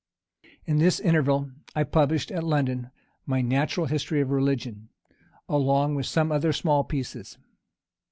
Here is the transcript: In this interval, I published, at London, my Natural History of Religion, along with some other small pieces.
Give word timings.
In 0.65 0.79
this 0.79 0.99
interval, 0.99 1.51
I 1.75 1.83
published, 1.83 2.31
at 2.31 2.43
London, 2.43 2.89
my 3.27 3.41
Natural 3.41 3.85
History 3.85 4.19
of 4.19 4.31
Religion, 4.31 4.89
along 5.47 5.93
with 5.93 6.07
some 6.07 6.31
other 6.31 6.51
small 6.53 6.83
pieces. 6.83 7.37